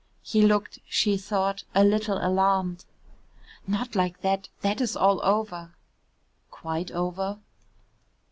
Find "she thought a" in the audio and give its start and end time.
0.89-1.83